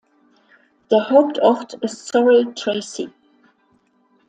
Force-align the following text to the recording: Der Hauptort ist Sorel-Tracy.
Der 0.89 1.11
Hauptort 1.11 1.75
ist 1.75 2.07
Sorel-Tracy. 2.07 3.11